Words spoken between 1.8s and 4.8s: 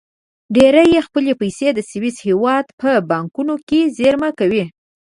سویس هېواد په بانکونو کې زېرمه کوي.